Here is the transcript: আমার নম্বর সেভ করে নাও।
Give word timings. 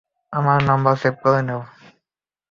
আমার 0.33 0.59
নম্বর 0.69 0.93
সেভ 1.01 1.15
করে 1.23 1.41
নাও। 1.47 1.61